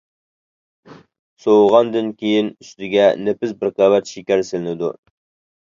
سوۋۇغاندىن 1.43 2.09
كېيىن 2.23 2.49
ئۈستىگە 2.63 3.05
نېپىز 3.27 3.55
بىر 3.61 3.75
قەۋەت 3.83 4.13
شېكەر 4.15 4.43
سېلىنىدۇ. 4.49 4.91